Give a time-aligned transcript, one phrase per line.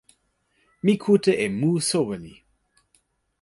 [0.83, 2.33] mi kute e mu soweli.